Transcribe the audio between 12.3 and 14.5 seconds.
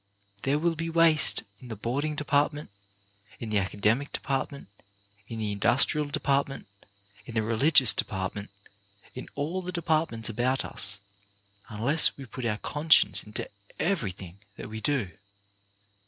our conscience into everything